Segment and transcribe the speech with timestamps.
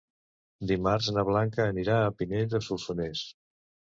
[0.69, 3.23] Dimarts na Blanca anirà a Pinell de Solsonès.